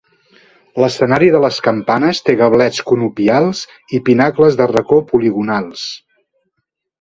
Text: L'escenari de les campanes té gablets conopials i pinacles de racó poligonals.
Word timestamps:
L'escenari 0.83 1.27
de 1.35 1.41
les 1.43 1.59
campanes 1.67 2.21
té 2.29 2.35
gablets 2.39 2.79
conopials 2.93 3.61
i 3.99 4.01
pinacles 4.09 4.59
de 4.63 4.69
racó 4.73 4.99
poligonals. 5.13 5.87